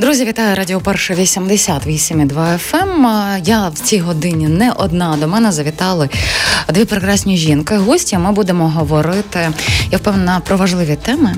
[0.00, 3.40] Друзі, вітаю Радіо Перше 88,2 FM.
[3.44, 5.16] Я в цій годині не одна.
[5.20, 6.08] До мене завітали
[6.68, 7.76] дві прекрасні жінки.
[7.76, 9.50] Гості ми будемо говорити.
[9.90, 11.34] Я впевнена про важливі теми.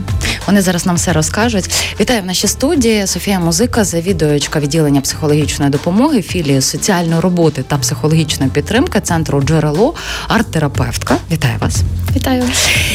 [0.46, 1.70] Вони зараз нам все розкажуть.
[2.00, 8.50] Вітаю в нашій студії Софія Музика, завідуючка відділення психологічної допомоги, філії соціальної роботи та психологічної
[8.50, 9.94] підтримки центру джерело,
[10.28, 11.14] арт-терапевтка.
[11.32, 11.76] Вітаю вас.
[12.16, 12.44] Вітаю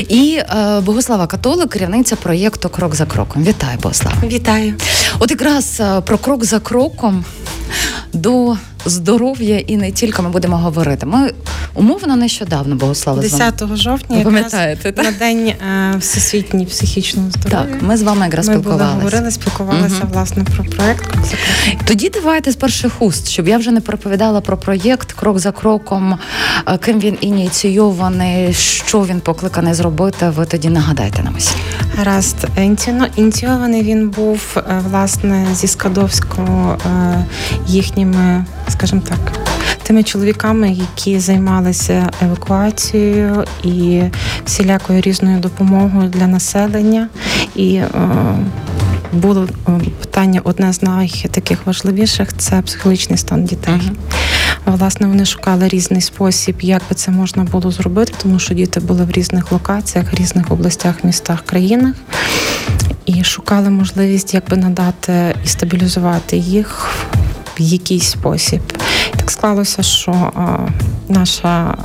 [0.09, 3.43] і е, Богослава Католик, керівниця проєкту Крок за кроком.
[3.43, 4.17] Вітаю, Богослава.
[4.23, 4.73] Вітаю.
[5.19, 7.25] От якраз е, про крок за кроком
[8.13, 11.05] до здоров'я і не тільки ми будемо говорити.
[11.05, 11.31] Ми
[11.73, 15.05] умовно нещодавно Богослава 10 жовтня, Ви пам'ятаєте так?
[15.05, 17.71] на день е, всесвітній психічного здоров'я.
[17.71, 18.95] Так, ми з вами якраз ми спілкувалися.
[18.95, 20.09] Ми говорили, спілкувалися угу.
[20.13, 21.85] власне про проект «Крок за кроком».
[21.85, 26.17] Тоді давайте з перших уст, щоб я вже не проповідала про проєкт крок за кроком,
[26.67, 30.29] е, ким він ініційований, що він покликаний зробити.
[30.29, 31.55] Ви тоді нагадайте нам усі.
[31.97, 32.47] Гаразд,
[33.15, 37.25] ініційований він був е, власне зі Скадовського е,
[37.67, 39.31] їхніми, скажімо так.
[39.83, 44.01] Тими чоловіками, які займалися евакуацією і
[44.45, 47.09] всілякою різною допомогою для населення,
[47.55, 47.89] і е,
[49.13, 49.47] було
[49.99, 53.73] питання одне з найтаких важливіших це психологічний стан дітей.
[53.73, 53.91] Uh-huh.
[54.65, 59.03] Власне, вони шукали різний спосіб, як би це можна було зробити, тому що діти були
[59.03, 61.95] в різних локаціях, різних областях, містах, країнах.
[63.05, 66.89] І шукали можливість, як би надати і стабілізувати їх
[67.59, 68.61] в якийсь спосіб.
[69.15, 70.31] Так склалося, що
[71.09, 71.75] наша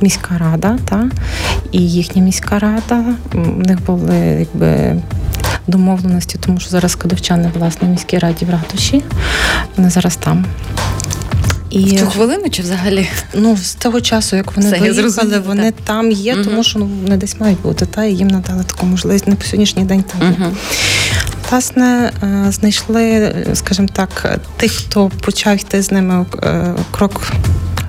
[0.00, 1.10] міська рада та
[1.72, 5.02] і їхня міська рада в них були якби.
[5.68, 9.02] Домовленості, тому що зараз кадовчани власне в міській раді в ратуші.
[9.76, 10.46] Вони зараз там.
[11.70, 13.08] І в цю хвилину чи взагалі?
[13.34, 15.74] Ну, з того часу, як вони Все, виїхали, вони так.
[15.84, 16.44] там є, угу.
[16.44, 19.24] тому що ну, вони десь мають бути, та і їм надали таку можливість.
[19.24, 20.28] По сьогоднішній день там.
[20.28, 20.52] Угу.
[21.50, 22.12] Власне,
[22.48, 26.26] знайшли, скажімо так, тих, хто почав йти з ними
[26.90, 27.22] крок.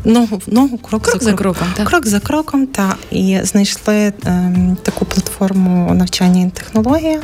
[0.07, 1.87] Ногу ногу крок, крок за кроком, кроком так.
[1.87, 7.21] крок за кроком, та і знайшли ем, таку платформу навчання і технологія.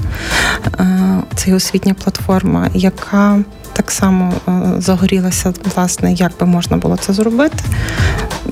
[0.80, 3.40] Е, це освітня платформа, яка
[3.74, 7.63] так само е, загорілася, власне, як би можна було це зробити.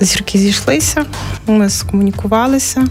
[0.00, 1.04] Зірки зійшлися,
[1.46, 2.86] ми скомунікувалися.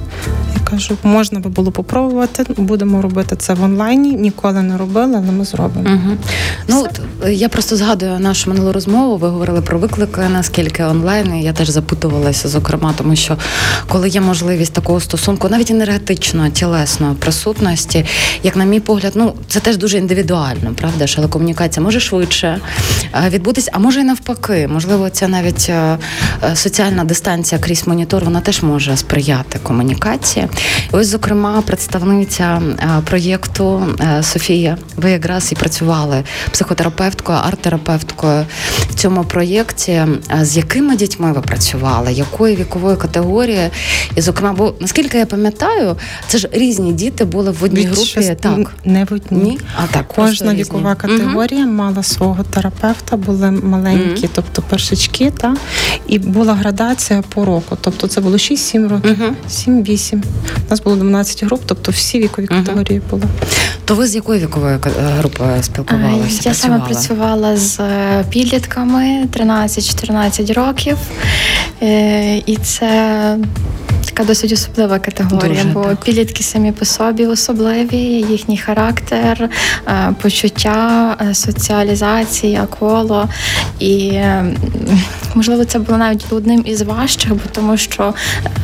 [0.71, 2.45] Кажу, можна би було попробувати.
[2.57, 4.11] Будемо робити це в онлайні.
[4.11, 5.89] Ніколи не робили, але ми зробимо.
[5.89, 6.17] Угу.
[6.67, 9.17] Ну от я просто згадую нашу минулу розмову.
[9.17, 11.35] Ви говорили про виклики, наскільки онлайн.
[11.35, 13.37] і Я теж запитувалася, зокрема, тому що
[13.87, 18.05] коли є можливість такого стосунку, навіть енергетичної, тілесної присутності,
[18.43, 21.07] як на мій погляд, ну це теж дуже індивідуально, правда?
[21.07, 22.59] ж, Але комунікація може швидше
[23.29, 25.97] відбутися, а може і навпаки, можливо, ця навіть е,
[26.43, 30.47] е, соціальна дистанція крізь монітор, вона теж може сприяти комунікації.
[30.91, 33.83] Ось, зокрема, представниця е, проєкту
[34.21, 34.77] Софія.
[34.95, 38.45] Ви якраз і працювали психотерапевткою, арт-терапевткою
[38.89, 40.05] в цьому проєкті.
[40.41, 42.13] З якими дітьми ви працювали?
[42.13, 43.69] Якої вікової категорії?
[44.15, 48.05] І, зокрема, бо наскільки я пам'ятаю, це ж різні діти були в одній групі.
[48.05, 48.37] Шест...
[48.37, 49.43] Так, не в одній.
[49.43, 49.59] Ні?
[49.75, 51.73] А так кожна вікова категорія угу.
[51.73, 54.31] мала свого терапевта, були маленькі, угу.
[54.35, 55.55] тобто першачки, та
[56.07, 57.77] і була градація по року.
[57.81, 59.35] Тобто це було 6-7 років, угу.
[59.49, 60.21] 7-8.
[60.67, 63.23] У нас було 12 груп, тобто всі вікові категорії були.
[63.85, 64.79] То ви з якою віковою
[65.17, 66.49] групою спілкувалися?
[66.49, 70.97] Я саме працювала з е, підлітками 13-14 років,
[71.81, 73.37] е, і це
[74.05, 76.03] така досить особлива категорія, Дуже, бо так.
[76.03, 77.97] підлітки самі по собі особливі,
[78.29, 79.49] їхній характер,
[79.87, 83.29] е, почуття, соціалізація, коло.
[83.79, 84.19] І
[85.35, 88.13] можливо, це було навіть одним із важчих, бо тому що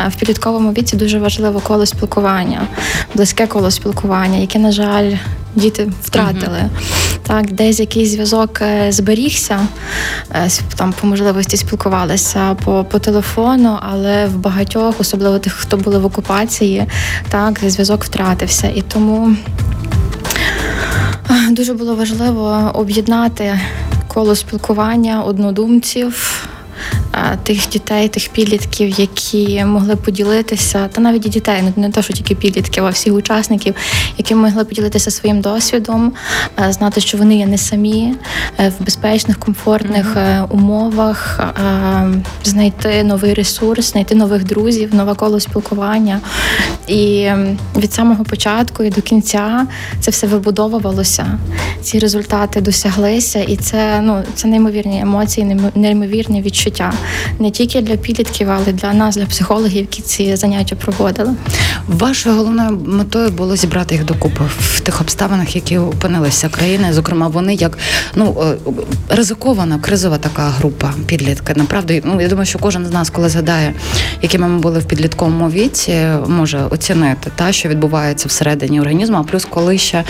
[0.08, 2.68] в підлітковому віці дуже важливо коло спілкування,
[3.16, 5.14] близьке коло спілкування, яке, на жаль,
[5.56, 6.58] діти втратили.
[6.58, 7.18] Uh-huh.
[7.28, 9.60] Так, десь якийсь зв'язок е, зберігся,
[10.32, 16.00] е, там по можливості спілкувалися по по телефону, але в багатьох, особливо тих, хто були
[16.00, 16.86] в окупації,
[17.30, 18.68] так зв'язок втратився.
[18.68, 19.36] І тому
[21.50, 23.60] дуже було важливо об'єднати
[24.08, 26.37] коло спілкування однодумців
[27.44, 32.36] тих дітей, тих підлітків, які могли поділитися, та навіть і дітей, не те, що тільки
[32.36, 33.76] підлітків, а всіх учасників,
[34.18, 36.14] які могли поділитися своїм досвідом,
[36.70, 38.16] знати, що вони є не самі
[38.60, 40.48] е, в безпечних, комфортних mm-hmm.
[40.50, 41.40] умовах,
[42.44, 46.20] знайти новий ресурс, знайти нових друзів, нове коло спілкування.
[46.88, 47.30] І
[47.78, 49.68] від самого початку і до кінця
[50.00, 51.38] це все вибудовувалося.
[51.82, 56.94] Ці результати досяглися, і це ну це неймовірні емоції, неймовірні відчуття.
[57.40, 61.34] Не тільки для підлітків, але для нас, для психологів, які ці заняття проводили.
[61.88, 66.94] Вашою головною метою було зібрати їх докупи в тих обставинах, які опинилися країни.
[66.94, 67.78] Зокрема, вони як
[68.16, 68.72] ну е,
[69.16, 71.54] ризикована кризова така група підлітки.
[71.56, 73.74] Направду, ну я думаю, що кожен з нас, коли згадає,
[74.22, 79.18] якими ми були в підлітковому віці, може оцінити та що відбувається всередині організму.
[79.18, 80.04] А плюс, коли ще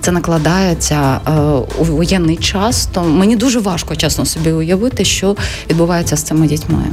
[0.00, 1.30] це накладається е,
[1.78, 5.36] у воєнний час, то мені дуже важко чесно собі уявити, що
[5.70, 6.84] відбувається з цими дітьми.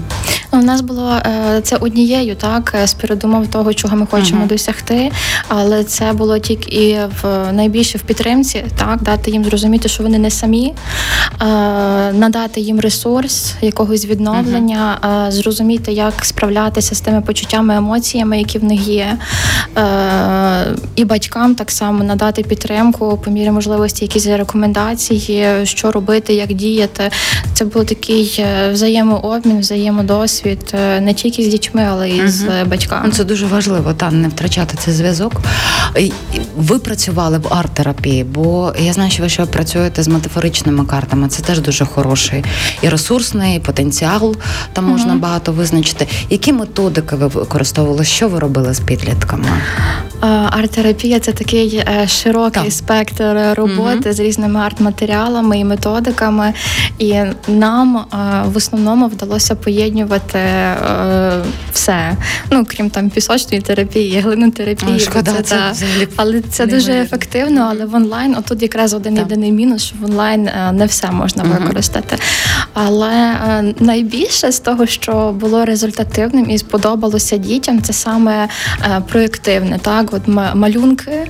[0.60, 4.48] У нас було е, це однією, так з передумов того, чого ми хочемо Мгм.
[4.48, 5.12] досягти,
[5.48, 10.18] але це було тільки і в найбільше в підтримці, так дати їм зрозуміти, що вони
[10.18, 10.74] не самі,
[11.42, 11.46] е,
[12.14, 14.98] надати їм ресурс якогось відновлення,
[15.28, 19.18] е, зрозуміти, як справлятися з тими почуттями, емоціями, які в них є,
[19.78, 19.82] е,
[20.96, 27.12] і батькам так само надати підтримку по мірі можливості, якісь рекомендації, що робити, як діяти.
[27.54, 32.64] Це був такий е, взаємообмін, взаємодосвід е, не тільки з дітьми, але й з е,
[32.64, 33.02] батьками.
[33.06, 35.42] Ну, Це дуже важливо, та не втрачати цей зв'язок.
[36.58, 41.28] Ви працювали в арт-терапії, бо я знаю, що ви ще працюєте з метафоричними картами.
[41.28, 42.44] Це теж дуже хороший
[42.82, 44.36] і ресурсний і потенціал.
[44.74, 46.08] Там можна багато визначити.
[46.30, 48.06] Які методики ви використовували?
[48.06, 49.46] Що ви робили з підлітками?
[50.24, 52.74] Е, Арт-терапія це такий е, широкий Так.
[52.74, 56.54] спектр роботи з різними арт-матеріалами і методиками.
[57.00, 57.16] І
[57.48, 58.06] нам
[58.46, 62.16] в основному вдалося поєднувати е, все.
[62.52, 64.92] Ну крім там пісочної терапії, глинотерапії.
[64.94, 65.56] Ой, шкода, це, це
[66.06, 66.06] та.
[66.16, 67.04] але це дуже неймовірно.
[67.04, 67.68] ефективно.
[67.72, 69.24] Але в онлайн, отут якраз один Так.
[69.24, 71.54] єдиний мінус, що в онлайн е, не все можна Мгм.
[71.58, 72.18] використати.
[72.74, 73.12] Але
[73.50, 78.48] е, найбільше з того, що було результативним і сподобалося дітям, це саме
[78.84, 79.80] е, проєктивне.
[79.82, 81.30] Так, от ма- малюнки, е,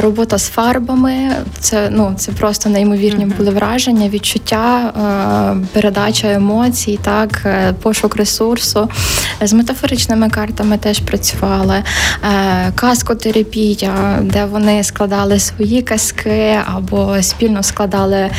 [0.00, 1.30] робота з фарбами.
[1.60, 4.92] Це ну це просто неймовірні були враження, відчуття,
[5.62, 7.72] е, передача емоцій, так, е,
[8.14, 8.88] пошук ресурсу.
[9.42, 11.74] З метафоричними картами теж працювали.
[11.74, 18.30] Е, Каскотерапія, де вони складали свої казки або спільно складали е,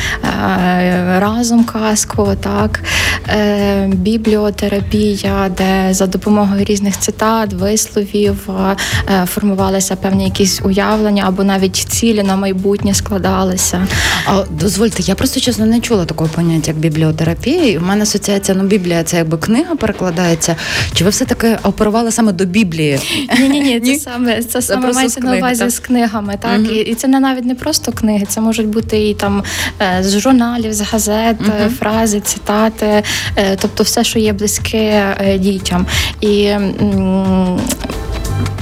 [1.20, 2.80] разом казку, так.
[3.28, 8.48] Е, Бібліотерапія, де за допомогою різних цитат, висловів
[9.26, 13.86] формувалися певні якісь уявлення або навіть цілі на майбутнє складалися.
[14.26, 17.78] А дозвольте, я просто чесно не чула такого поняття, як бібліотерапія.
[17.78, 20.56] В мене асоціація, ну біблія це якби книга перекладається.
[20.94, 22.98] Чи ви все таки оперували саме до Біблії?
[23.38, 25.70] Ні, ні, ні, це саме це саме мається на увазі так?
[25.70, 26.70] з книгами, так Мгм.
[26.72, 29.42] і, і це не навіть не просто книги, це можуть бути і там
[29.82, 31.70] е, з журналів, з газет, Мгм.
[31.78, 33.02] фрази, цитати,
[33.36, 35.86] е, тобто все, що є близьке дітям.
[36.20, 37.58] І м,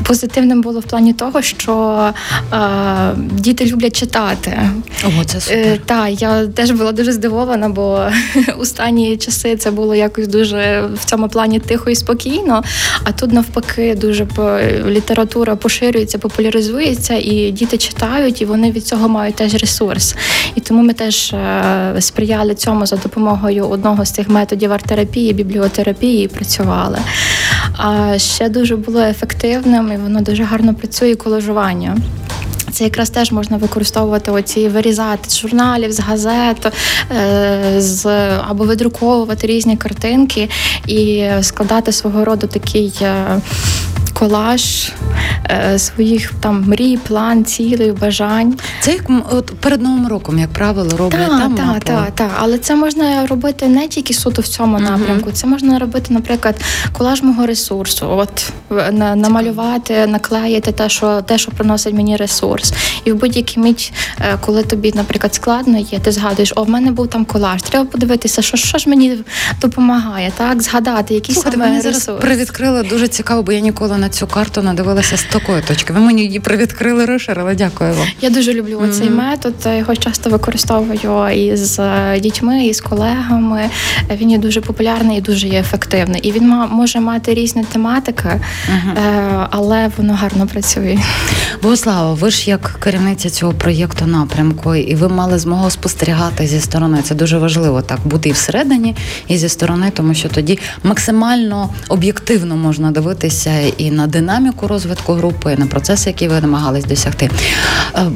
[0.07, 2.05] Позитивним було в плані того, що
[2.53, 2.59] е,
[3.33, 4.59] діти люблять читати.
[5.05, 8.01] О, це Е, та я теж була дуже здивована, бо
[8.59, 12.63] останні часи це було якось дуже в цьому плані тихо і спокійно.
[13.05, 19.09] А тут навпаки дуже по- література поширюється, популяризується, і діти читають, і вони від цього
[19.09, 20.15] мають теж ресурс.
[20.55, 26.25] І тому ми теж е, сприяли цьому за допомогою одного з цих методів арт-терапії, бібліотерапії
[26.25, 26.99] і працювали.
[27.77, 31.97] А ще дуже було ефективним, і воно дуже гарно працює колажування.
[32.73, 36.73] Це якраз теж можна використовувати оці вирізати з журналів, з газет,
[37.11, 38.07] е, з
[38.39, 40.49] або видруковувати різні картинки
[40.87, 42.93] і складати свого роду такий.
[44.19, 44.93] Колаж
[45.51, 48.55] е, своїх там мрій, план, цілей, бажань.
[48.81, 52.31] Це як от перед новим роком, як правило, роблять Так, там так, так, так.
[52.39, 54.85] Але це можна робити не тільки суто в цьому Мгм.
[54.85, 55.31] напрямку.
[55.33, 56.57] Це можна робити, наприклад,
[56.93, 58.07] колаж мого ресурсу.
[58.11, 58.53] От
[58.93, 62.75] на, намалювати, наклеїти те, що те, що приносить мені ресурс.
[63.05, 66.91] І в будь-який мить, е, коли тобі, наприклад, складно є, ти згадуєш, о, в мене
[66.93, 67.63] був там колаж.
[67.63, 69.19] Треба подивитися, що, що ж мені
[69.61, 72.21] допомагає, так згадати, який Слухайте, саме мені зараз ресурс.
[72.21, 75.93] привідкрили дуже цікаво, бо я ніколи на цю карту не дивилася з такої точки.
[75.93, 77.55] Ви мені її привідкрили, розширили.
[77.55, 78.07] Дякую вам.
[78.21, 79.55] Я дуже люблю цей метод.
[79.79, 83.71] Його часто використовую і з е, дітьми, і з колегами.
[84.17, 86.21] Він є дуже популярний і дуже є ефективний.
[86.21, 88.41] І він може мати різні тематики, е,
[89.51, 90.99] але воно гарно працює.
[91.63, 96.99] Богослава, ви ж як керівниця цього проєкту напрямку, і ви мали змогу спостерігати зі сторони.
[97.03, 98.97] Це дуже важливо так бути і всередині,
[99.29, 105.57] і зі сторони, тому що тоді максимально об'єктивно можна дивитися і на динаміку розвитку групи,
[105.59, 107.31] на процеси, які ви намагались досягти.
[107.95, 108.07] Е,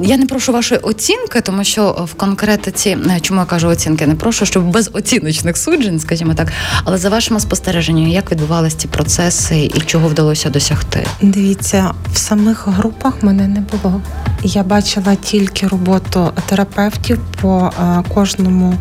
[0.00, 4.14] Я не прошу вашої оцінки, тому що в конкретиці, е, чому я кажу оцінки, не
[4.14, 6.52] прошу, щоб без оціночних суджень, скажімо так,
[6.84, 11.06] але за вашими спостереженнями, як відбувалися ці процеси і чого вдалося досягти?
[11.22, 14.00] Дивіться, в самих групах мене не було.
[14.42, 18.74] Я бачила тільки роботу терапевтів по е, кожному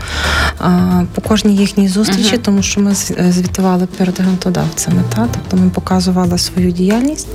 [1.13, 2.41] по кожній їхній зустрічі, uh-huh.
[2.41, 2.95] тому що ми
[3.31, 5.03] звітували перед грантодавцями.
[5.15, 5.27] Та?
[5.33, 7.27] Тобто ми показували свою діяльність.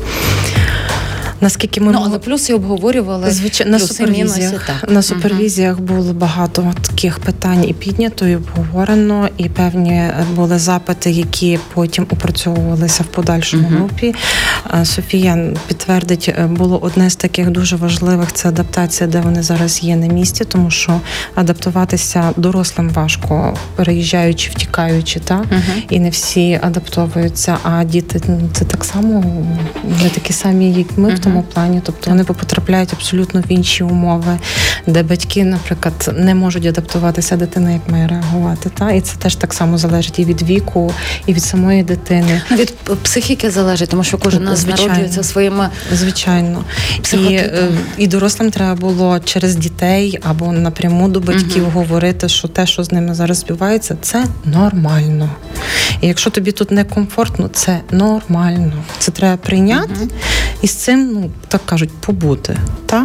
[1.41, 4.67] Наскільки ми ну, але плюс і обговорювали звичайно на супервізіях.
[4.67, 4.91] Так.
[4.91, 5.97] На супервізіях uh-huh.
[5.97, 10.03] було багато таких питань і піднято, і обговорено, і певні
[10.35, 13.77] були запити, які потім опрацьовувалися в подальшому uh-huh.
[13.77, 14.15] групі.
[14.85, 19.97] Софія підтвердить, е, було одне з таких дуже важливих це адаптація, де вони зараз є
[19.97, 21.01] на місці, тому що
[21.35, 25.83] адаптуватися дорослим важко, переїжджаючи, втікаючи, та uh-huh.
[25.91, 27.59] і не всі адаптовуються.
[27.63, 29.25] А діти ну, це так само
[30.03, 34.39] не такі самі, як ми цьому плані, тобто вони потрапляють абсолютно в інші умови,
[34.87, 38.71] де батьки, наприклад, не можуть адаптуватися дитина, як має реагувати.
[38.75, 40.93] Та і це теж так само залежить і від віку,
[41.27, 42.43] і від самої дитини.
[42.51, 46.65] Ну, від психіки залежить, тому що кожен нас народжується своїми звичайно.
[47.13, 51.71] І, е, і дорослим треба було через дітей або напряму до батьків угу.
[51.75, 55.31] говорити, що те, що з ними зараз відбувається, це нормально.
[56.01, 58.73] І якщо тобі тут не комфортно, це нормально.
[58.99, 60.11] Це треба прийняти угу.
[60.63, 62.57] і з цим ну так кажуть, побути.
[62.87, 63.05] Та?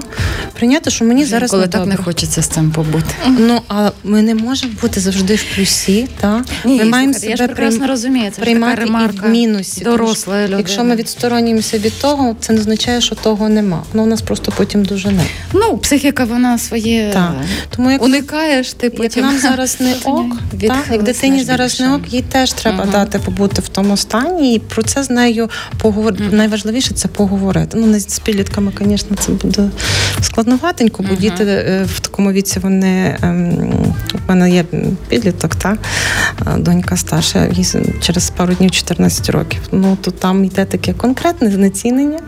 [0.53, 1.98] Прийняти, що мені зараз коли не так добре.
[1.98, 3.15] не хочеться з цим побути.
[3.27, 6.07] Ну а ми не можемо бути завжди в плюсі.
[6.19, 6.43] Та?
[6.65, 7.91] Ні, ми маємо себе я ж прекрасно прийм...
[7.91, 8.31] розумію.
[8.36, 9.84] Це приймати і в мінусі.
[9.84, 10.60] Дорослої людини.
[10.60, 13.84] Якщо ми відсторонюємося від того, це не означає, що того нема.
[13.93, 15.24] Воно у нас просто потім дуже не.
[15.53, 17.34] Ну, психіка, вона своє так.
[17.75, 20.25] Тому як уникаєш, ти потім як нам зараз не ок,
[20.62, 22.91] так, як дитині зараз не ок, їй теж треба угу.
[22.91, 26.24] дати побути в тому стані, і про це з нею поговорити.
[26.27, 26.36] Угу.
[26.36, 27.77] Найважливіше це поговорити.
[27.77, 29.69] Ну не з підлітками, звісно, це буде
[30.21, 31.19] складноватенько, бо uh-huh.
[31.19, 34.65] діти е, в такому віці вони ем, в мене є
[35.09, 35.77] підліток, та
[36.57, 37.65] донька старша, їй
[38.01, 39.62] через пару днів 14 років.
[39.71, 42.19] Ну то там йде таке конкретне знецінення.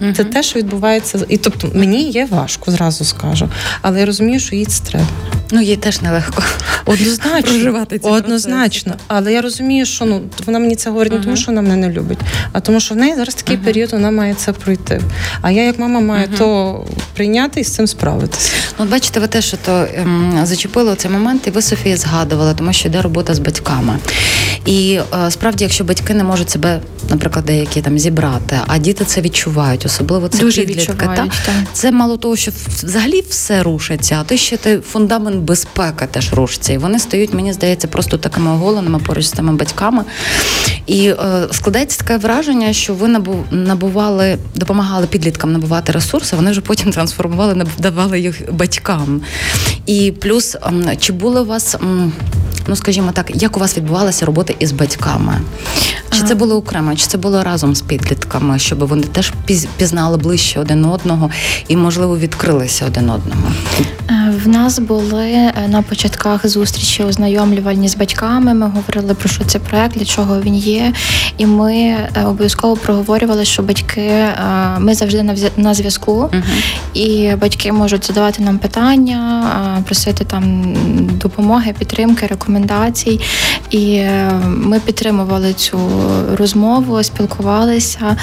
[0.00, 0.14] Uh-huh.
[0.14, 3.48] Це те, що відбувається, і тобто мені є важко, зразу скажу,
[3.82, 5.06] але я розумію, що їй це треба.
[5.52, 6.42] Ну їй теж нелегко
[6.84, 8.92] однозначно проживати ці однозначно.
[8.92, 9.04] Процеси.
[9.08, 11.18] Але я розумію, що ну вона мені це говорить uh-huh.
[11.18, 12.18] не тому, що вона мене не любить,
[12.52, 15.00] а тому, що в неї зараз такий період вона має це пройти.
[15.42, 16.38] А я, як мама, маю uh-huh.
[16.38, 18.52] то прийняти і з цим справитися.
[18.78, 22.72] Ну, бачите, ви те, що то ем, зачепили цей момент, і ви Софія згадували, тому
[22.72, 23.98] що йде робота з батьками.
[24.66, 26.80] І е, справді, якщо батьки не можуть себе,
[27.10, 30.94] наприклад, деякі там зібрати, а діти це відчувають, особливо це Дуже підлітки.
[31.16, 31.28] Та?
[31.72, 36.72] Це мало того, що взагалі все рушиться, а то ще ти фундамент безпеки теж рушиться.
[36.72, 40.04] І вони стають, мені здається, просто такими оголеними поруч з тими батьками.
[40.86, 41.16] І е,
[41.50, 43.08] складається таке враження, що ви
[43.50, 49.20] набували, допомагали підліткам набувати ресурси, вони вже потім трансформували, давали їх батькам.
[49.86, 50.56] І плюс,
[50.98, 51.76] чи були у вас,
[52.66, 55.40] ну скажімо так, як у вас відбувалася робота із батьками?
[56.10, 59.32] Чи це було окремо, чи це було разом з підлітками, щоб вони теж
[59.76, 61.30] пізнали ближче один одного
[61.68, 63.46] і, можливо, відкрилися один одному?
[64.10, 68.54] Е, в нас були е, на початках зустрічі ознайомлювальні з батьками.
[68.54, 70.92] Ми говорили про що це проект, для чого він є.
[71.38, 74.12] І ми е, обов'язково проговорювали, що батьки
[74.78, 76.42] ми завжди на зв'язку, uh-huh.
[76.94, 80.74] і батьки можуть задавати нам питання, просити там
[81.12, 83.20] допомоги, підтримки, рекомендацій.
[83.70, 84.02] І
[84.46, 85.78] ми підтримували цю
[86.36, 88.16] розмову, спілкувалися.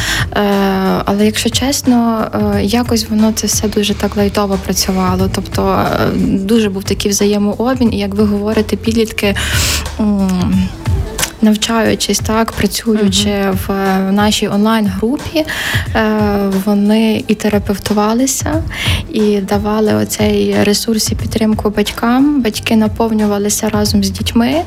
[1.05, 2.27] Але якщо чесно,
[2.61, 5.29] якось воно це все дуже так лайтово працювало.
[5.35, 5.85] Тобто
[6.23, 9.35] дуже був такий взаємообмін, і як ви говорите, підлітки.
[11.47, 13.57] Навчаючись так, працюючи uh-huh.
[13.67, 15.45] в нашій онлайн-групі,
[15.95, 16.11] е,
[16.65, 18.63] вони і терапевтувалися,
[19.13, 22.41] і давали оцей ресурс і підтримку батькам.
[22.41, 24.61] Батьки наповнювалися разом з дітьми,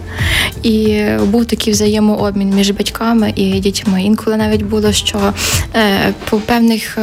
[0.63, 4.03] і був такий взаємообмін між батьками і дітьми.
[4.03, 5.19] Інколи навіть було, що
[5.75, 6.99] е, по певних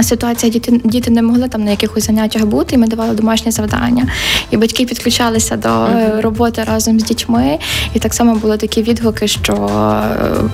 [0.00, 4.06] Ситуація діти діти не могли там на якихось заняттях бути, і ми давали домашні завдання.
[4.50, 6.20] І батьки підключалися до uh-huh.
[6.20, 7.58] роботи разом з дітьми.
[7.94, 10.50] І так само були такі відгуки, що е,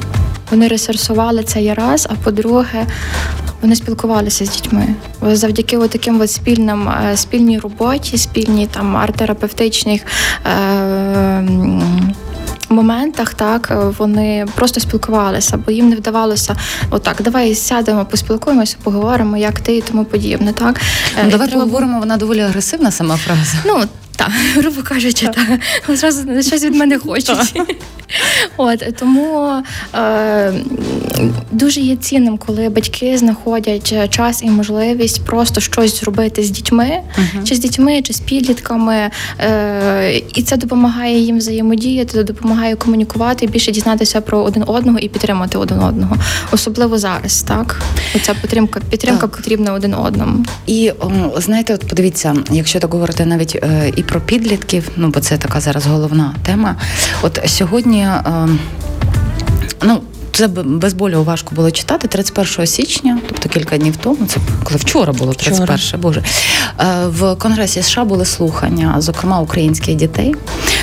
[0.51, 2.09] вони ресурсували цей раз.
[2.11, 2.87] А по-друге,
[3.63, 4.87] вони спілкувалися з дітьми.
[5.33, 10.01] Завдяки таким от спільним е, спільній роботі, спільній там арт-терапевтичних.
[10.47, 12.13] Е-
[12.73, 16.57] моментах так е, вони просто спілкувалися, бо їм не вдавалося
[16.91, 17.23] отак.
[17.23, 20.53] Давай сядемо, поспілкуємося, поговоримо, як ти і тому подібне.
[20.53, 20.81] Так
[21.25, 21.99] ну, давай поговоримо.
[22.01, 23.59] Вона доволі агресивна сама фраза.
[23.65, 23.85] Ну
[24.17, 25.97] так, грубо кажучи, так.
[25.97, 27.55] Зразу щось від мене хочуть.
[28.57, 29.63] От Тому
[29.95, 30.53] е,
[31.53, 37.45] дуже є цінним, коли батьки знаходять час і можливість просто щось зробити з дітьми, uh-huh.
[37.45, 39.11] чи з дітьми, чи з підлітками.
[39.41, 45.59] Е, І це допомагає їм взаємодіяти, допомагає комунікувати, більше дізнатися про один одного і підтримати
[45.59, 46.17] один одного.
[46.51, 47.83] Особливо зараз, так?
[48.17, 49.37] Оця підтримка підтримка так.
[49.37, 50.45] потрібна один одному.
[50.67, 50.93] І
[51.37, 55.61] знаєте, от подивіться, якщо так говорити навіть е, і про підлітків, ну бо це така
[55.61, 56.77] зараз головна тема.
[57.23, 58.03] От сьогодні.
[58.03, 58.49] Е,
[59.83, 60.01] ну,
[60.33, 64.27] це безболіво важко було читати 31 січня, тобто кілька днів тому.
[64.27, 66.03] Це коли вчора було 31, вчора.
[66.03, 66.23] боже
[66.81, 70.35] е, в конгресі США були слухання, зокрема українських дітей,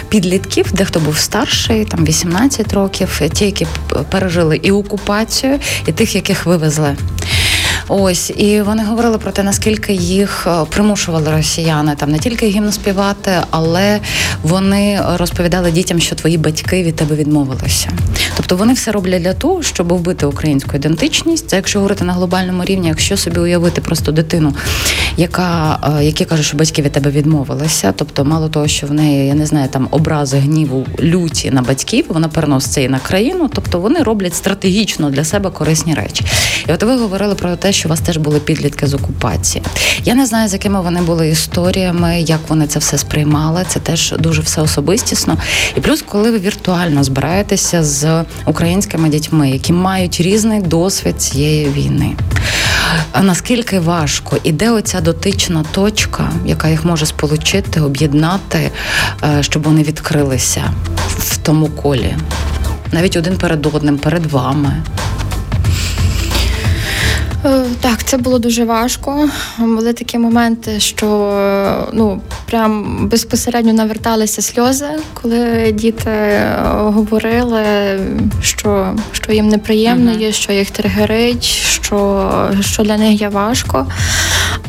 [0.10, 3.68] підлітків, дехто був старший, там 18 років, ті, які
[4.12, 6.96] пережили і окупацію, і тих, яких вивезли.
[7.92, 12.72] Ось і вони говорили про те, наскільки їх е, примушували росіяни там не тільки гімн
[12.72, 14.00] співати, але
[14.44, 17.90] вони розповідали дітям, що твої батьки від тебе відмовилися.
[18.38, 21.50] Тобто вони все роблять для того, щоб вбити українську ідентичність.
[21.50, 24.54] Це якщо говорити на глобальному рівні, якщо собі уявити просто дитину,
[25.20, 27.94] яка е, які каже, що батьки від тебе відмовилися.
[27.96, 32.06] Тобто, мало того, що в неї я не знаю, там образи гніву люті на батьків,
[32.10, 33.50] вона переносить це і на країну.
[33.54, 36.26] Тобто вони роблять стратегічно для себе корисні речі.
[36.70, 39.64] І от ви говорили про те, що у вас теж були підлітки з окупації.
[40.04, 43.66] Я не знаю, з якими вони були історіями, як вони це все сприймали.
[43.68, 45.38] Це теж дуже все особистісно.
[45.78, 52.16] І плюс, коли ви віртуально збираєтеся з українськими дітьми, які мають різний досвід цієї війни.
[53.12, 58.72] А наскільки важко і де оця дотична точка, яка їх може сполучити, об'єднати,
[59.24, 60.64] е, щоб вони відкрилися
[61.08, 62.16] в тому колі,
[62.92, 64.84] навіть один перед одним, перед вами.
[67.46, 69.30] Е, так, це було дуже важко.
[69.58, 71.08] Були такі моменти, що
[71.94, 77.64] ну прям безпосередньо наверталися сльози, коли діти е, говорили,
[78.42, 82.32] що що їм неприємно є, що їх тригерить, що,
[82.62, 83.88] що для них є важко.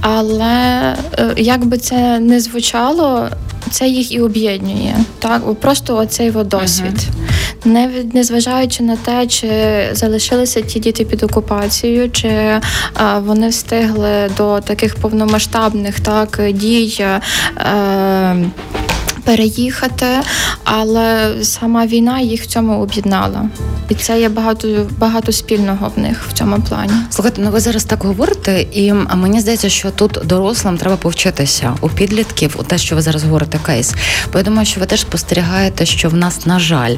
[0.00, 3.28] Але е, як би це не звучало,
[3.70, 4.96] це їх і об'єднує.
[5.18, 6.94] Так, просто оцей досвід.
[6.94, 7.39] Uh-huh.
[7.64, 9.48] Не незважаючи на те, чи
[9.92, 12.60] залишилися ті діти під окупацією, чи
[13.18, 17.04] вони встигли до таких повномасштабних так дій.
[17.56, 18.34] А,
[19.24, 20.06] переїхати,
[20.64, 23.48] але сама війна їх в цьому об'єднала.
[23.88, 26.92] І це є багато багато спільного в них в цьому плані.
[27.10, 31.88] Слухайте, ну ви зараз так говорите, і мені здається, що тут дорослим треба повчитися у
[31.88, 33.94] підлітків, у те, що ви зараз говорите, кейс.
[34.32, 36.96] Бо я думаю, що ви теж спостерігаєте, що в нас, на жаль,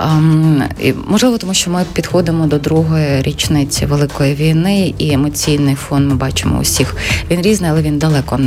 [0.00, 0.62] ем,
[1.08, 6.58] можливо, тому що ми підходимо до другої річниці великої війни, і емоційний фон ми бачимо
[6.60, 6.96] усіх.
[7.30, 8.40] Він різний, але він далеко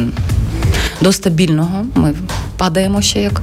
[1.01, 1.85] до стабільного.
[1.95, 2.13] Ми
[2.57, 3.41] падаємо ще, як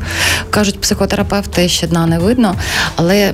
[0.51, 2.55] кажуть психотерапевти, ще дна не видно.
[2.97, 3.33] Але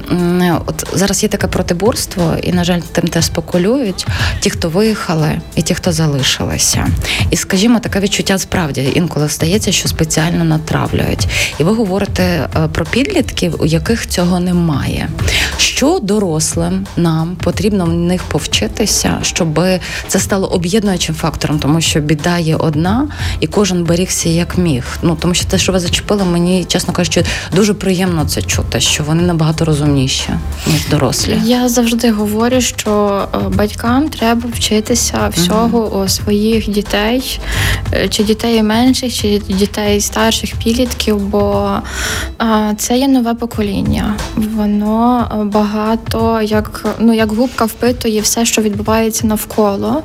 [0.66, 4.06] от зараз є таке протиборство, і, на жаль, тим теж спокулюють
[4.40, 6.88] ті, хто виїхали, і ті, хто залишилися.
[7.30, 11.28] І, скажімо, таке відчуття справді інколи стається, що спеціально натравлюють.
[11.58, 15.08] І ви говорите е, про підлітків, у яких цього немає.
[15.58, 19.60] Що дорослим нам потрібно в них повчитися, щоб
[20.08, 23.08] це стало об'єднуючим фактором, тому що біда є одна,
[23.40, 24.84] і кожен берігся як міг.
[25.02, 29.04] Ну тому що те, що ви зачепили, мені чесно кажучи, дуже приємно це чути, що
[29.04, 30.30] вони набагато розумніші
[30.66, 31.38] ніж дорослі.
[31.44, 37.40] Я завжди говорю, що е, батькам треба вчитися всього uh у своїх дітей,
[37.92, 41.70] е, чи дітей менших, чи дітей старших підлітків, бо
[42.76, 44.14] це є нове покоління.
[44.36, 50.02] Воно багато як ну як губка впитує все, що відбувається навколо.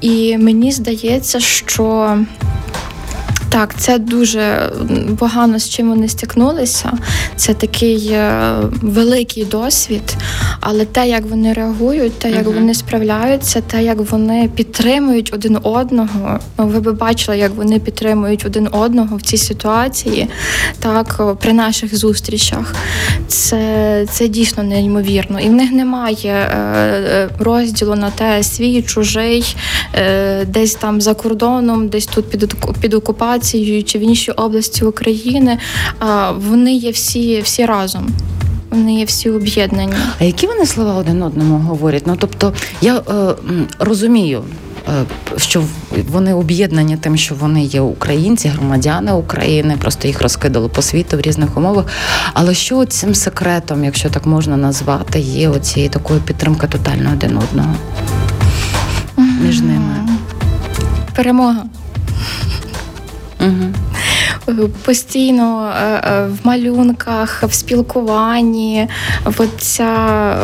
[0.00, 2.16] І мені здається, що
[3.52, 4.72] так, це дуже
[5.18, 6.92] погано з чим вони стикнулися.
[7.36, 10.16] Це такий е, великий досвід,
[10.60, 12.54] але те, як вони реагують, те, як uh-huh.
[12.54, 16.38] вони справляються, те, як вони підтримують один одного.
[16.58, 20.28] Ну, ви би бачили, як вони підтримують один одного в цій ситуації,
[20.78, 22.74] так при наших зустрічах.
[23.28, 25.40] Це це дійсно неймовірно.
[25.40, 29.56] І в них немає е, е, розділу на те, свій, чужий,
[30.46, 35.58] десь там за кордоном, десь тут під під окупацією окупацією чи в іншій області України,
[36.36, 38.08] вони є всі, всі разом.
[38.70, 39.92] Вони є всі об'єднані.
[40.20, 42.06] А які вони слова один одному говорять?
[42.06, 43.02] Ну тобто я е,
[43.78, 44.44] розумію,
[44.88, 45.04] е,
[45.36, 45.62] що
[46.08, 51.20] вони об'єднані тим, що вони є українці, громадяни України, просто їх розкидали по світу в
[51.20, 51.86] різних умовах.
[52.34, 57.74] Але що цим секретом, якщо так можна назвати, є оцієї такої підтримки тотально один одного
[59.42, 60.08] між ними?
[61.16, 61.64] Перемога.
[63.42, 64.68] Угу.
[64.84, 68.88] Постійно е, е, в малюнках, в спілкуванні,
[69.24, 70.36] оця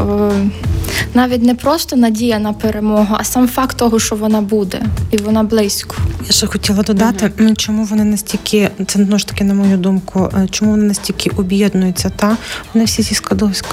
[1.15, 5.43] навіть не просто надія на перемогу, а сам факт того, що вона буде, і вона
[5.43, 5.97] близько.
[6.27, 7.55] Я ще хотіла додати, угу.
[7.57, 12.37] чому вони настільки, це знову ж таки, на мою думку, чому вони настільки об'єднуються, та
[12.75, 13.71] вони всі зі Скадовська.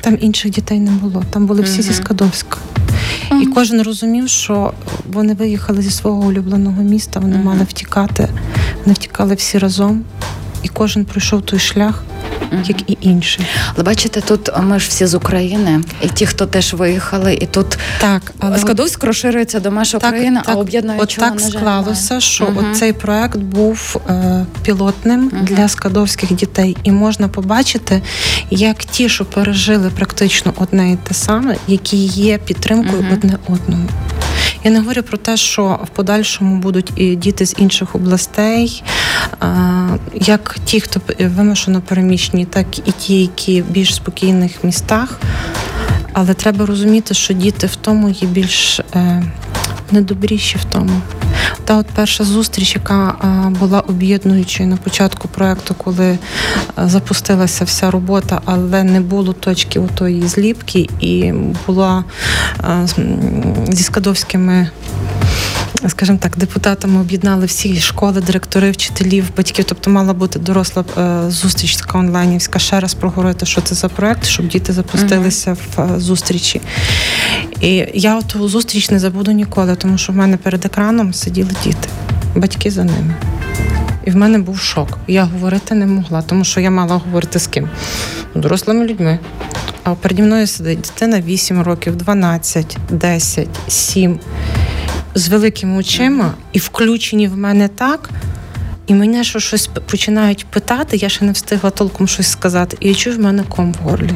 [0.00, 1.82] Там інших дітей не було, там були всі угу.
[1.82, 2.58] зі Скадовська.
[3.30, 3.42] Uh-huh.
[3.42, 4.72] І кожен розумів, що
[5.12, 7.44] вони виїхали зі свого улюбленого міста, вони mm-hmm.
[7.44, 8.28] мали втікати
[8.86, 10.04] не втікали всі разом,
[10.62, 12.02] і кожен пройшов той шлях
[12.64, 13.40] як і інші.
[13.74, 17.78] Але бачите, тут ми ж всі з України, і ті, хто теж виїхали, і тут
[18.00, 22.74] так, але Скадовськ розширюється до меж України, так, а об'єднуючого, От так склалося, що uh
[22.74, 28.02] цей проект був е, пілотним uh для скадовських дітей, і можна побачити,
[28.50, 33.88] як ті, що пережили практично одне і те саме, які є підтримкою uh одне одному.
[34.66, 38.82] Я не говорю про те, що в подальшому будуть і діти з інших областей,
[40.14, 45.20] як ті, хто вимушено переміщені, так і ті, які в більш спокійних містах.
[46.12, 49.24] Але треба розуміти, що діти в тому є більш е,
[49.90, 51.00] недобріші в тому.
[51.66, 53.14] Та от перша зустріч, яка
[53.60, 56.18] була об'єднуючою на початку проекту, коли
[56.76, 61.32] запустилася вся робота, але не було точки у тої зліпки, і
[61.66, 62.04] була
[63.68, 64.70] зі скадовськими
[65.88, 69.64] скажімо так, депутатами об'єднали всі школи, директори, вчителів, батьків.
[69.68, 72.58] Тобто мала бути доросла е, зустріч така онлайнівська.
[72.58, 75.90] Ще раз проговорити, що це за проект, щоб діти запустилися uh-huh.
[75.90, 76.60] в е, зустрічі.
[77.60, 81.88] І я ту зустріч не забуду ніколи, тому що в мене перед екраном сиділи діти,
[82.34, 83.14] батьки за ними.
[84.04, 84.98] І в мене був шок.
[85.06, 87.68] Я говорити не могла, тому що я мала говорити з ким?
[88.34, 89.18] Дорослими людьми.
[89.84, 94.20] А переді мною сидить дитина 8 років, 12, 10, 7
[95.16, 98.10] з великими очима і включені в мене так.
[98.86, 102.76] І мене що щось починають питати, я ще не встигла толком щось сказати.
[102.80, 104.14] І я чую в мене ком в горлі.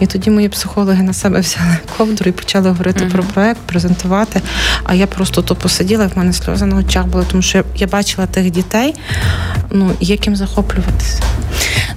[0.00, 3.12] І тоді мої психологи на себе взяли ковдру і почали говорити uh-huh.
[3.12, 4.40] про проект, презентувати.
[4.84, 8.26] А я просто то посиділа, в мене сльози на очах були, тому що я бачила
[8.26, 8.94] тих дітей,
[9.70, 11.22] ну яким захоплюватися.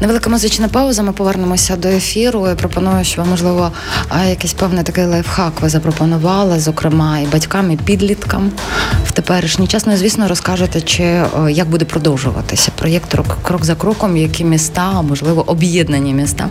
[0.01, 1.03] Невелика музична пауза.
[1.03, 2.47] Ми повернемося до ефіру.
[2.47, 3.71] Я Пропоную, що можливо
[4.29, 8.51] якийсь певний такий лайфхак ви запропонували, зокрема і батькам, і підліткам
[9.05, 9.85] в теперішній час.
[9.85, 16.13] Ну звісно, розкажете, чи як буде продовжуватися проєкт крок за кроком, які міста, можливо, об'єднані
[16.13, 16.49] міста,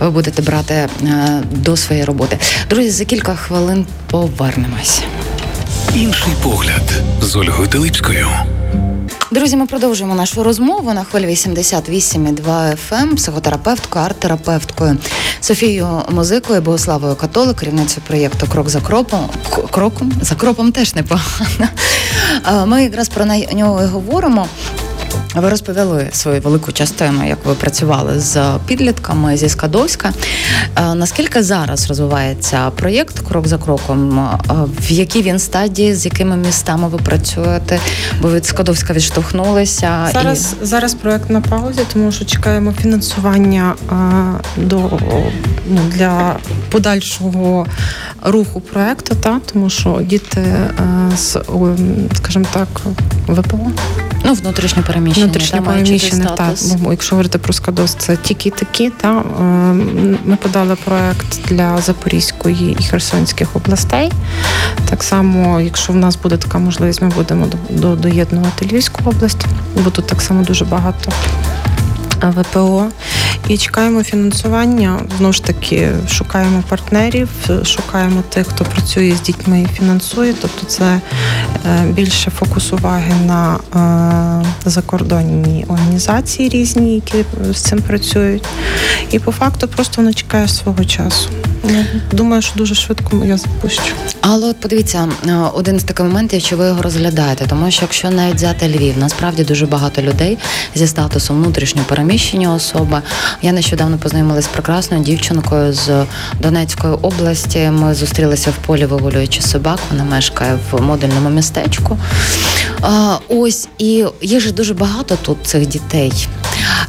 [0.00, 2.38] ви будете брати е, до своєї роботи.
[2.70, 5.02] Друзі, за кілька хвилин повернемось.
[5.94, 8.28] Інший погляд з Ольгою Телипською.
[9.30, 14.96] Друзі, ми продовжуємо нашу розмову на хвилі 88,2 FM, психотерапевткою, арт-терапевткою
[15.40, 19.28] Софією Музикою, Богославою Католик, керівницею проєкту Крок за кропом.
[19.70, 21.68] Кроком за кропом теж непогано.
[22.66, 24.46] Ми якраз про нього і говоримо.
[25.36, 30.12] Ви розповіли свою велику частину, як ви працювали з підлітками зі Скадовська.
[30.76, 34.18] Е, наскільки зараз розвивається проєкт крок за кроком?
[34.18, 37.78] Е, в якій він стадії, з якими містами ви працюєте?
[38.20, 40.56] Бо від Скадовська відштовхнулися зараз.
[40.62, 40.66] І...
[40.66, 43.94] Зараз проєкт на паузі, тому що чекаємо фінансування е,
[44.56, 44.90] до
[45.70, 46.36] ну, для
[46.70, 47.66] подальшого
[48.24, 50.44] руху проєкту, та тому що діти
[51.16, 51.38] з
[52.14, 52.68] скажімо так,
[53.28, 53.70] ВПО.
[54.26, 55.26] Ну, внутрішньо переміщення.
[55.26, 56.54] Внутрішньо переміщених, так.
[56.78, 58.90] Бо якщо говорити про Скадос, це тільки такі.
[58.90, 59.08] Та
[59.40, 64.12] ем, Ми подали проект для Запорізької і Херсонських областей.
[64.90, 67.46] Так само, якщо в нас буде така можливість, ми будемо
[67.96, 69.46] доєднувати Львівську область,
[69.84, 71.12] бо тут так само дуже багато
[72.22, 72.86] ВПО
[73.48, 75.00] і чекаємо фінансування.
[75.18, 77.28] Знову ж таки, шукаємо партнерів,
[77.64, 80.34] шукаємо тих, хто працює з дітьми і фінансує.
[80.42, 81.00] Тобто, це
[81.66, 83.58] е, більше фокус уваги на
[84.64, 88.44] е, закордонні організації різні, які з цим працюють.
[89.10, 91.30] І по факту просто вона чекає свого часу.
[92.12, 93.82] Думаю, що дуже швидко я запущу.
[94.20, 98.10] Але от подивіться, е, один з таких моментів, що ви його розглядаєте, тому що якщо
[98.10, 100.38] навіть взяти Львів, насправді дуже багато людей
[100.74, 103.02] зі статусом внутрішньо переміщення особи.
[103.42, 106.04] Я нещодавно познайомилася з прекрасною дівчинкою з
[106.40, 107.70] Донецької області.
[107.72, 109.78] Ми зустрілися в полі, вигулюючи собак.
[109.90, 111.98] Вона мешкає в модульному містечку.
[113.28, 116.28] Ось і є ж дуже багато тут цих дітей.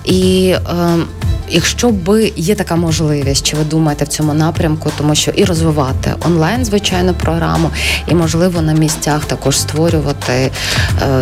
[0.06, 1.06] І ем,
[1.50, 6.14] Якщо би є така можливість, чи ви думаєте в цьому напрямку, тому що і розвивати
[6.26, 7.70] онлайн, звичайно, програму,
[8.08, 10.52] і можливо на місцях також створювати е,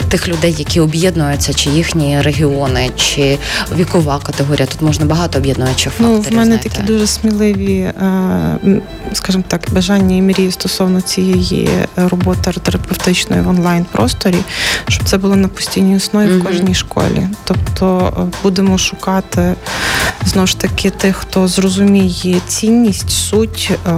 [0.09, 3.37] тих людей, які об'єднуються, чи їхні регіони, чи
[3.75, 4.67] вікова категорія.
[4.67, 6.15] Тут можна багато об'єднуючих факторів.
[6.15, 6.69] Ну, в мене знаєте.
[6.69, 7.93] такі дуже сміливі, е,
[9.13, 14.37] скажімо так, бажання і мрії стосовно цієї роботи терапевтичної в онлайн просторі,
[14.87, 16.39] щоб це було на постійній основі mm-hmm.
[16.39, 17.27] в кожній школі.
[17.43, 19.55] Тобто е, будемо шукати
[20.25, 23.91] знову ж таки тих, хто зрозуміє цінність, суть е,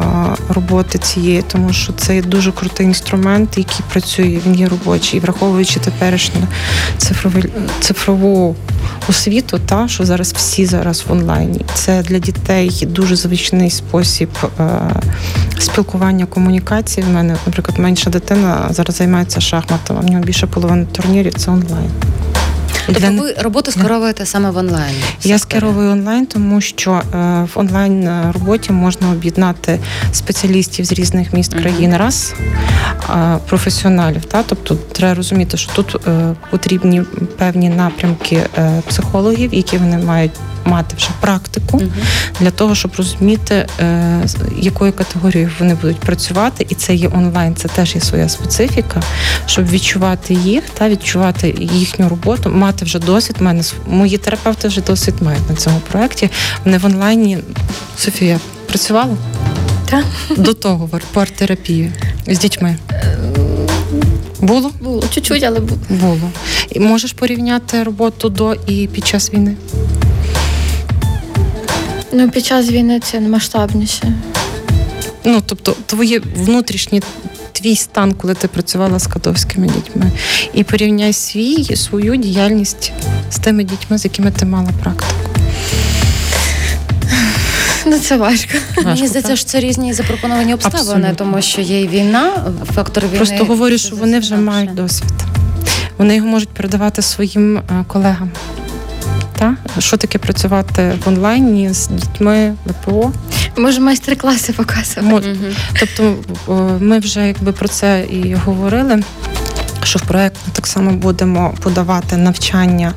[0.49, 6.41] роботи цієї, тому що це дуже крутий інструмент, який працює, він є робочий, враховуючи теперішню
[6.97, 7.41] цифрову
[7.80, 8.56] цифрову
[9.10, 11.62] освіту, та що зараз всі зараз в онлайні.
[11.73, 14.63] Це для дітей дуже звичний спосіб е,
[15.60, 17.06] спілкування, комунікації.
[17.08, 21.51] В мене, наприклад, менша дитина зараз займається шахматом, а в нього більше половини турнірів це
[21.51, 21.91] онлайн.
[22.88, 23.21] Тобто Для...
[23.21, 24.95] ви роботу скеровуєте саме в онлайн?
[25.23, 27.17] Я скеровую онлайн, тому що е,
[27.54, 29.80] в онлайн е, роботі можна об'єднати
[30.12, 32.36] спеціалістів з різних міст країни, раз
[33.47, 34.26] професіоналів.
[34.26, 35.95] Та тобто треба розуміти, що тут
[36.52, 37.02] потрібні
[37.38, 38.43] певні напрямки
[38.88, 40.32] психологів, які вони мають
[40.67, 41.91] мати вже практику uh
[42.39, 44.21] для того, щоб розуміти, е,
[44.58, 49.01] якою категорією вони будуть працювати, і це є онлайн, це теж є своя специфіка,
[49.45, 53.36] щоб відчувати їх та відчувати їхню роботу, мати вже досвід.
[53.39, 56.30] Мене мої терапевти вже досвід мають на цьому проєкті.
[56.65, 57.38] Вони в онлайні
[57.97, 59.17] Софія працювала
[59.89, 60.06] Так.
[60.38, 61.91] до того в арт-терапії
[62.27, 62.77] з дітьми.
[64.41, 64.71] Було?
[64.82, 65.80] Було чуть-чуть, але було.
[65.89, 66.32] Було.
[66.69, 69.56] І можеш порівняти роботу до і під час війни?
[72.12, 74.13] Ну, під час війни це масштабніше.
[75.26, 77.00] Ну, тобто, твоє внутрішнє
[77.52, 80.12] твій стан, коли ти працювала з катовськими дітьми,
[80.54, 82.91] і порівняй свій свою діяльність
[83.32, 85.12] з тими дітьми, з якими ти мала практику.
[87.86, 88.54] Ну, це важко.
[88.76, 91.15] важко Мені здається, що це різні запропоновані обставини, Абсолютно.
[91.15, 93.17] тому що є і війна, фактор війни.
[93.17, 95.13] Просто говорю, що вони вже мають досвід.
[95.98, 98.32] Вони його можуть передавати своїм е, колегам.
[99.39, 99.56] Та?
[99.80, 103.12] Що таке працювати в онлайні з дітьми ВПО?
[103.58, 105.32] Може, майстер-класи показувати.
[105.32, 105.54] Угу.
[105.80, 106.15] Тобто
[106.80, 109.04] ми вже якби про це і говорили.
[109.84, 112.93] Що в проєкт ми так само будемо подавати навчання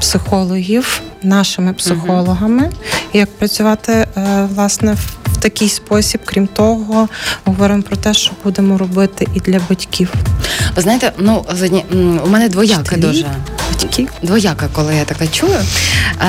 [0.00, 2.70] психологів нашими психологами,
[3.12, 6.20] як працювати е, власне в такий спосіб.
[6.24, 7.08] Крім того,
[7.44, 10.14] говоримо про те, що будемо робити і для батьків.
[10.76, 11.44] Ви знаєте, ну
[12.24, 13.26] у мене двояке дуже
[13.74, 14.08] батьків.
[14.22, 15.58] Двояка, коли я таке чую.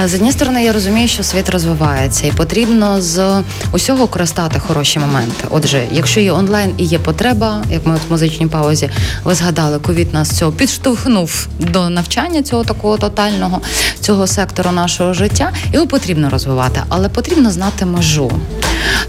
[0.05, 5.47] З однієї сторони, я розумію, що світ розвивається, і потрібно з усього користати хороші моменти.
[5.49, 8.89] Отже, якщо є онлайн і є потреба, як ми в музичній паузі,
[9.23, 13.61] ви згадали, ковід нас цього підштовхнув до навчання цього такого тотального
[13.99, 18.31] цього сектору нашого життя, його потрібно розвивати, але потрібно знати межу.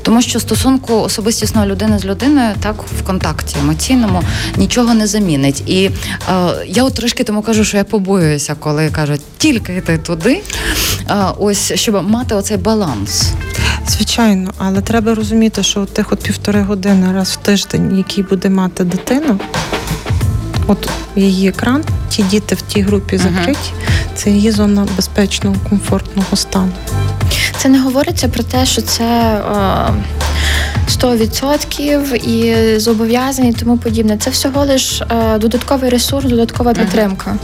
[0.02, 4.22] Тому що стосунку особистісної людини з людиною так в контакті емоційному
[4.56, 5.62] нічого не замінить.
[5.66, 5.90] І е,
[6.66, 7.84] я от трошки тому кажу, що я
[8.26, 10.42] побоююся, коли кажуть, тільки йти туди,
[11.38, 13.32] ось щоб мати оцей баланс.
[13.88, 18.84] Звичайно, але треба розуміти, що тих от півтори години раз в тиждень, який буде мати
[18.84, 19.40] дитину,
[20.66, 24.14] от її екран, ті діти в тій групі закриті, uh-huh.
[24.14, 26.72] це її зона безпечного, комфортного стану.
[27.56, 29.40] Це не говориться про те, що це.
[30.90, 34.16] 100% і зобов'язані і тому подібне.
[34.16, 37.36] Це всього лиш е, додатковий ресурс, додаткова підтримка.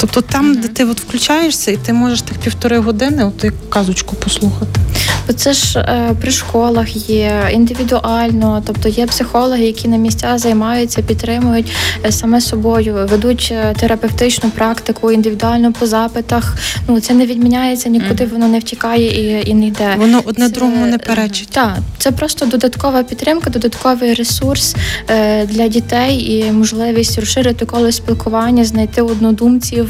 [0.00, 4.16] Тобто там, де ти от включаєшся, і ти можеш тих півтори години от як казочку
[4.16, 4.80] послухати.
[5.26, 11.02] Бо це ж е, при школах є індивідуально, тобто є психологи, які на місцях займаються,
[11.02, 11.72] підтримують
[12.04, 16.56] е, саме собою, ведуть е, терапевтичну практику індивідуально по запитах.
[16.88, 19.94] Ну це не відміняється нікуди, воно не втікає і і не йде.
[19.96, 21.48] Воно одне це, другому не перечить.
[21.48, 24.76] Так, це просто додаткова підтримка, додатковий ресурс
[25.10, 29.89] е, для дітей і можливість розширити коло спілкування, знайти однодумців,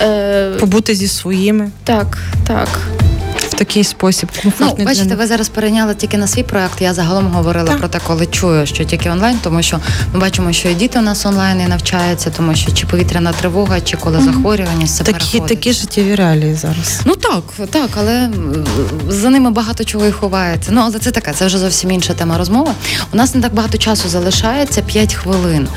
[0.00, 1.70] е, побути зі своїми.
[1.84, 2.68] Так, так
[3.58, 4.30] такий спосіб.
[4.60, 6.80] Ну, бачите, ви зараз перейняли тільки на свій проект.
[6.80, 7.78] Я загалом говорила так.
[7.78, 9.80] про те, коли чую, що тільки онлайн, тому що
[10.12, 13.80] ми бачимо, що і діти у нас онлайн і навчаються, тому що чи повітряна тривога,
[13.80, 15.48] чи коли захворюваність це такі, переходить.
[15.48, 17.00] такі життєві реалії зараз.
[17.04, 18.30] Ну так, так, але
[19.08, 20.70] за ними багато чого і ховається.
[20.72, 22.70] Ну але це таке, це вже зовсім інша тема розмови.
[23.12, 25.68] У нас не так багато часу залишається 5 хвилин.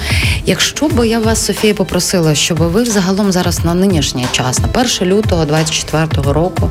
[0.46, 5.08] Якщо би я вас, Софія, попросила, щоб ви взагалом зараз на нинішній час, на 1
[5.08, 6.70] лютого 24 року,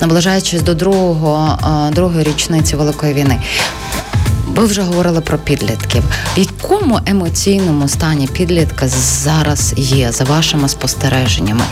[0.00, 1.58] наближається повертаючись до другого
[1.92, 3.40] другої річниці великої війни.
[4.54, 6.02] Ви вже говорили про підлітків.
[6.36, 11.64] В якому емоційному стані підлітка зараз є за вашими спостереженнями?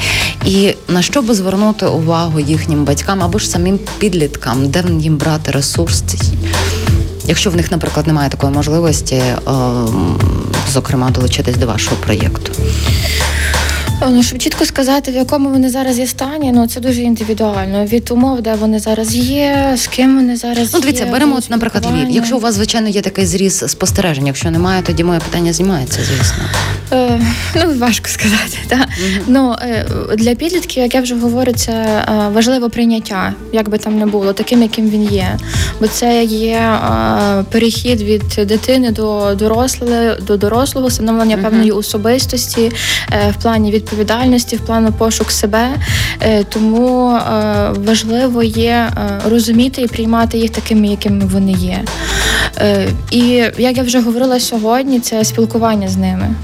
[0.45, 5.51] І на що би звернути увагу їхнім батькам або ж самим підліткам, де їм брати
[5.51, 6.03] ресурс?
[7.27, 9.23] Якщо в них, наприклад, немає такої можливості,
[10.73, 12.53] зокрема, долучитись до вашого проєкту?
[14.07, 17.85] Ну, щоб чітко сказати, в якому вони зараз є стані, ну це дуже індивідуально.
[17.85, 21.51] Від умов, де вони зараз є, з ким вони зараз Ну, дивіться, є, беремо, от,
[21.51, 22.11] наприклад, Львів.
[22.11, 26.45] Якщо у вас, звичайно, є такий зріз спостережень, якщо немає, тоді моє питання знімається, звісно.
[26.93, 27.21] Е,
[27.55, 28.59] Ну, важко сказати.
[28.69, 28.81] Так?
[28.81, 29.25] Угу.
[29.27, 33.99] Ну, е, Для підлітків, як я вже говорю, це е, важливе прийняття, як би там
[33.99, 35.39] не було, таким, яким він є.
[35.81, 41.45] Бо це є е, перехід від дитини до дорослого, до дорослого, становлення угу.
[41.45, 42.73] певної особистості
[43.31, 45.69] в плані від відповідальності, в плану пошук себе.
[46.21, 51.85] Е, тому е, важливо є е, розуміти і приймати їх такими, якими вони є.
[53.11, 53.23] І
[53.59, 56.35] як я вже говорила сьогодні, це спілкування з ними.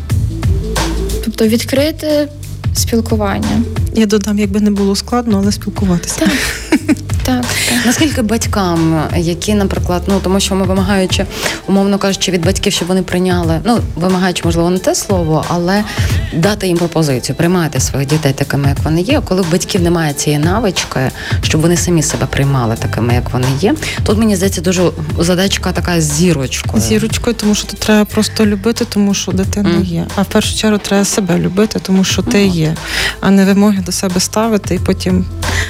[1.24, 2.28] Тобто відкрити
[2.74, 3.62] спілкування.
[3.94, 6.20] Я додам, якби не було складно, але спілкуватися.
[6.20, 6.96] Так.
[7.24, 7.44] Так,
[7.86, 11.26] наскільки батькам, які, наприклад, ну тому що ми вимагаючи,
[11.66, 15.84] умовно кажучи, від батьків, щоб вони прийняли, ну вимагаючи, можливо, не те слово, але
[16.32, 19.20] дати їм пропозицію, приймати своїх дітей такими, як вони є.
[19.24, 21.00] Коли в батьків немає цієї навички,
[21.42, 23.74] щоб вони самі себе приймали такими, як вони є.
[24.02, 26.82] Тут мені здається дуже задачка така з зірочкою.
[26.82, 29.84] Зірочкою, тому що тут треба просто любити, тому що дитина mm.
[29.84, 30.06] є.
[30.16, 32.54] А в першу чергу треба себе любити, тому що ти mm.
[32.54, 32.76] є,
[33.20, 35.24] а не вимоги до себе ставити і потім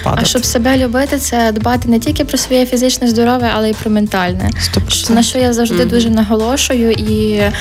[0.04, 0.22] падати.
[0.22, 3.90] А щоб себе любити, це дбати не тільки про своє фізичне здоров'я, але й про
[3.90, 4.50] ментальне.
[4.76, 5.12] 100%.
[5.12, 5.88] На що я завжди mm-hmm.
[5.88, 7.52] дуже наголошую і е,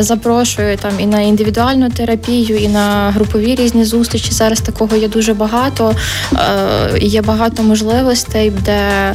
[0.00, 4.32] запрошую там і на індивідуальну терапію, і на групові різні зустрічі.
[4.32, 5.94] Зараз такого є дуже багато.
[6.32, 9.14] Е, Є багато можливостей, де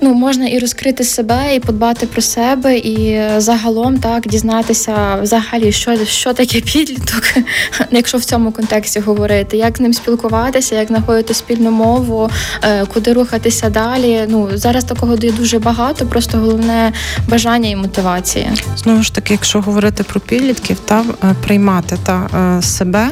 [0.00, 6.04] ну можна і розкрити себе, і подбати про себе, і загалом так дізнатися взагалі, що
[6.04, 7.22] що таке підліток,
[7.90, 12.30] якщо в цьому контексті говорити, як з ним спілкуватися, як знаходити спільну мову,
[12.62, 14.24] е, куди рухатися далі.
[14.28, 16.92] Ну зараз такого є дуже багато, просто головне
[17.28, 18.52] бажання і мотивація.
[18.76, 23.08] Знову ж таки, якщо говорити про підлітків, та е, приймати та е, себе.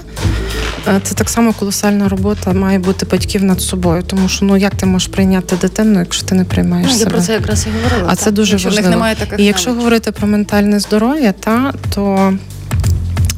[1.03, 4.87] Це так само колосальна робота має бути батьків над собою, тому що ну як ти
[4.87, 7.11] можеш прийняти дитину, якщо ти не приймаєш ну, себе?
[7.11, 8.05] Я про це якраз і говорила.
[8.07, 8.19] А так?
[8.19, 8.91] це дуже якщо важливо.
[8.91, 12.35] немає таких і якщо говорити про ментальне здоров'я, та то.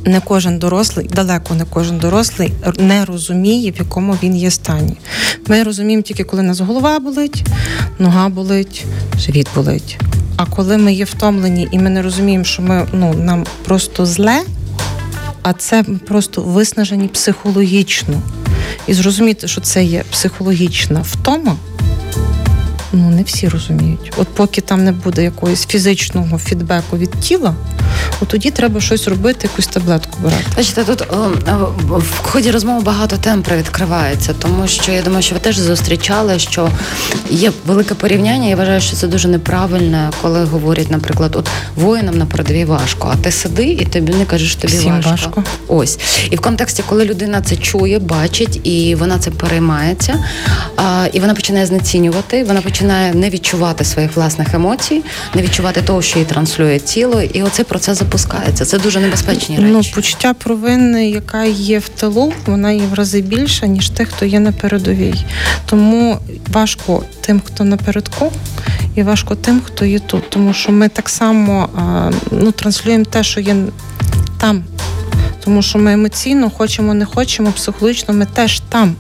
[0.05, 4.97] Не кожен дорослий, далеко не кожен дорослий не розуміє, в якому він є стані.
[5.47, 7.45] Ми розуміємо тільки, коли нас голова болить,
[7.99, 8.85] нога болить,
[9.19, 9.99] живіт болить.
[10.37, 14.43] А коли ми є втомлені і ми не розуміємо, що ми ну нам просто зле,
[15.43, 18.23] а це просто виснажені психологічно.
[18.87, 21.57] І зрозуміти, що це є психологічна втома.
[22.93, 24.13] Ну, не всі розуміють.
[24.17, 27.55] От поки там не буде якогось фізичного фідбеку від тіла,
[28.21, 30.45] от тоді треба щось робити, якусь таблетку брати.
[30.57, 31.03] Бачите, тут
[31.89, 36.69] в ході розмови багато тем відкривається, тому що я думаю, що ви теж зустрічали, що
[37.31, 38.49] є велике порівняння.
[38.49, 43.17] Я вважаю, що це дуже неправильно, коли говорять, наприклад, от воїнам на передовій важко, а
[43.17, 45.11] ти сиди і тобі не кажеш, тобі Всім важко.
[45.11, 45.45] важко.
[45.69, 45.99] Ось
[46.31, 50.25] і в контексті, коли людина це чує, бачить і вона це переймається,
[50.77, 52.80] а, і вона починає знецінювати, вона починає
[53.15, 55.03] не відчувати своїх власних емоцій,
[55.35, 58.65] не відчувати того, що їй транслює тіло, і оцей процес запускається.
[58.65, 59.89] Це дуже небезпечні ну, речі.
[59.91, 64.27] Ну, почуття провини, яка є в тилу, вона є в рази більша, ніж тих, хто
[64.27, 65.25] є на передовій.
[65.67, 66.19] Тому
[66.53, 68.33] важко тим, хто напередку,
[68.95, 70.31] і важко тим, хто є тут.
[70.31, 71.69] Тому що ми так само
[72.31, 73.57] ну, транслюємо те, що є
[74.39, 74.65] там.
[75.45, 78.95] Тому що ми емоційно хочемо, не хочемо, психологічно ми теж там,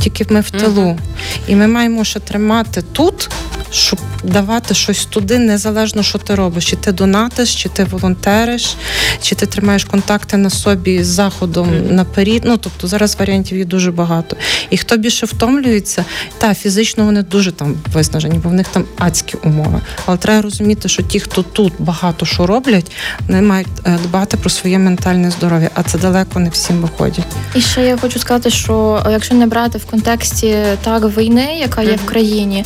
[0.00, 0.98] тільки ми в тилу.
[1.46, 3.30] І ми маємо ще тримати тут
[3.72, 6.64] щоб давати щось туди, незалежно, що ти робиш.
[6.64, 8.76] Чи ти донатиш, чи ти волонтериш,
[9.22, 11.92] чи ти тримаєш контакти на собі з заходом mm.
[11.92, 12.42] наперед.
[12.44, 14.36] Ну тобто зараз варіантів є дуже багато.
[14.70, 16.04] І хто більше втомлюється,
[16.38, 19.80] та фізично вони дуже там виснажені, бо в них там адські умови.
[20.06, 22.92] Але треба розуміти, що ті, хто тут багато що роблять,
[23.28, 27.26] вони мають е, дбати про своє ментальне здоров'я, а це далеко не всім виходять.
[27.54, 31.96] І ще я хочу сказати, що якщо не брати в контексті так війни, яка є
[31.96, 32.64] в країні.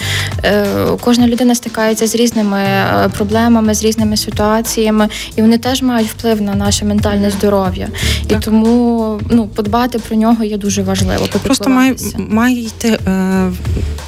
[1.00, 6.42] Кожна людина стикається з різними е, проблемами, з різними ситуаціями, і вони теж мають вплив
[6.42, 7.88] на наше ментальне здоров'я.
[8.28, 11.26] І тому ну подбати про нього є дуже важливо.
[11.42, 13.52] Просто має має йти е,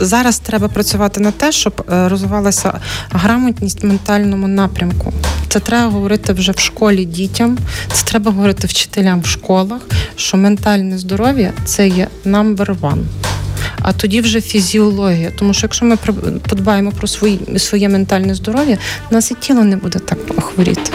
[0.00, 0.38] зараз.
[0.38, 5.12] Треба працювати на те, щоб е, розвивалася грамотність в ментальному напрямку.
[5.48, 7.58] Це треба говорити вже в школі дітям.
[7.92, 9.80] Це треба говорити вчителям в школах,
[10.16, 13.02] що ментальне здоров'я це є number one
[13.82, 15.30] а тоді вже фізіологія.
[15.38, 15.96] Тому що якщо ми
[16.48, 18.78] подбаємо про свої, своє ментальне здоров'я,
[19.10, 20.92] у нас і тіло не буде так хворіти.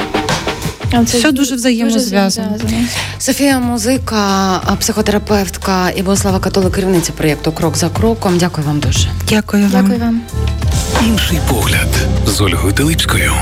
[1.05, 2.57] Це Все дуже взаємозв'язано.
[3.19, 8.37] Софія, музика, психотерапевтка і Богослава Католик, керівниця проєкту Крок за кроком.
[8.37, 9.09] Дякую вам дуже.
[9.29, 9.71] Дякую вам.
[9.81, 10.21] Дякую вам.
[11.07, 11.89] Інший погляд
[12.27, 13.33] з Ольгою Телипською.